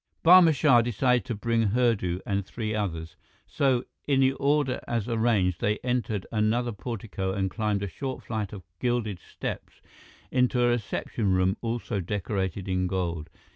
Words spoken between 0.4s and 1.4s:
Shah decided to